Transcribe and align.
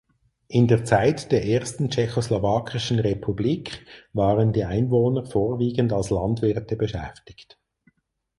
In 0.47 0.67
der 0.67 0.83
Zeit 0.83 1.31
der 1.31 1.45
ersten 1.45 1.91
tschechoslowakischen 1.91 2.97
Republik 2.97 3.85
waren 4.13 4.51
die 4.51 4.63
Einwohner 4.65 5.27
vorwiegend 5.27 5.93
als 5.93 6.09
Landwirte 6.09 6.75
beschäftigt. 6.75 7.59